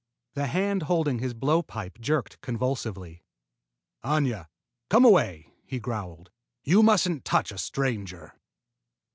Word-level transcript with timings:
The 0.33 0.47
hand 0.47 0.81
holding 0.89 1.19
his 1.19 1.35
blow 1.35 1.61
pipe 1.61 1.99
jerked 2.01 2.41
convulsively. 2.41 3.21
"Aña! 4.03 4.47
Come 4.89 5.05
away!" 5.05 5.53
he 5.63 5.79
growled. 5.79 6.31
"You 6.63 6.81
mustn't 6.81 7.23
touch 7.23 7.51
a 7.51 7.59
stranger!" 7.59 8.33